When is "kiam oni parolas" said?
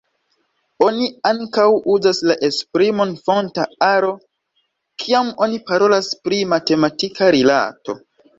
5.05-6.11